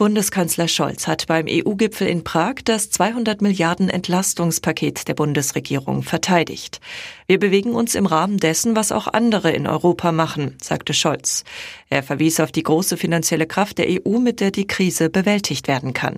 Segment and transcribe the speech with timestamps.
[0.00, 6.80] Bundeskanzler Scholz hat beim EU-Gipfel in Prag das 200 Milliarden Entlastungspaket der Bundesregierung verteidigt.
[7.26, 11.44] Wir bewegen uns im Rahmen dessen, was auch andere in Europa machen, sagte Scholz.
[11.90, 15.92] Er verwies auf die große finanzielle Kraft der EU, mit der die Krise bewältigt werden
[15.92, 16.16] kann.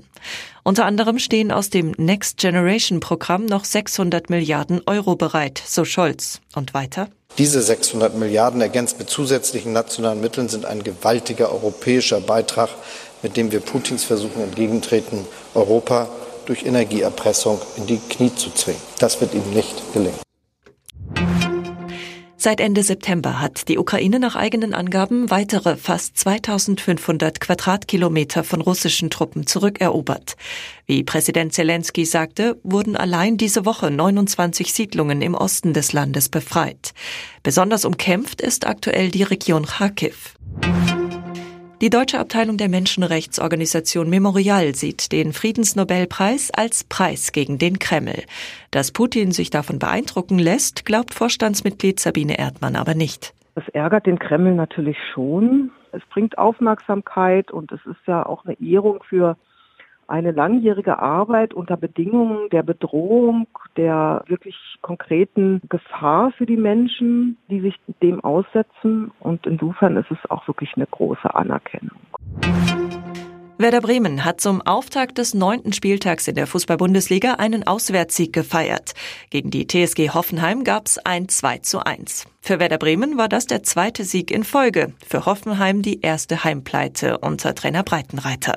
[0.62, 6.40] Unter anderem stehen aus dem Next Generation Programm noch 600 Milliarden Euro bereit, so Scholz.
[6.54, 7.08] Und weiter?
[7.38, 12.68] Diese 600 Milliarden ergänzt mit zusätzlichen nationalen Mitteln sind ein gewaltiger europäischer Beitrag
[13.22, 15.24] mit dem wir Putins Versuchen entgegentreten,
[15.54, 16.08] Europa
[16.46, 18.80] durch Energieerpressung in die Knie zu zwingen.
[18.98, 20.31] Das wird ihm nicht gelingen.
[22.44, 29.10] Seit Ende September hat die Ukraine nach eigenen Angaben weitere fast 2500 Quadratkilometer von russischen
[29.10, 30.34] Truppen zurückerobert.
[30.86, 36.94] Wie Präsident Zelensky sagte, wurden allein diese Woche 29 Siedlungen im Osten des Landes befreit.
[37.44, 40.34] Besonders umkämpft ist aktuell die Region Kharkiv.
[41.82, 48.22] Die deutsche Abteilung der Menschenrechtsorganisation Memorial sieht den Friedensnobelpreis als Preis gegen den Kreml.
[48.70, 53.34] Dass Putin sich davon beeindrucken lässt, glaubt Vorstandsmitglied Sabine Erdmann aber nicht.
[53.56, 55.72] Das ärgert den Kreml natürlich schon.
[55.90, 59.36] Es bringt Aufmerksamkeit und es ist ja auch eine Ehrung für
[60.12, 63.46] eine langjährige Arbeit unter Bedingungen der Bedrohung,
[63.78, 69.10] der wirklich konkreten Gefahr für die Menschen, die sich dem aussetzen.
[69.20, 71.96] Und insofern ist es auch wirklich eine große Anerkennung.
[73.56, 78.92] Werder Bremen hat zum Auftakt des neunten Spieltags in der Fußball-Bundesliga einen Auswärtssieg gefeiert.
[79.30, 82.26] Gegen die TSG Hoffenheim gab es ein 2 zu 1.
[82.40, 84.92] Für Werder Bremen war das der zweite Sieg in Folge.
[85.06, 88.56] Für Hoffenheim die erste Heimpleite unter Trainer Breitenreiter.